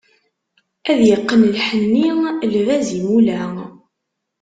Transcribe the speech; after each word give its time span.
Ad 0.91 0.99
yeqqen 1.07 1.41
lḥenni, 1.53 2.07
lbaz 2.55 2.87
n 2.91 2.95
yimula. 2.95 3.41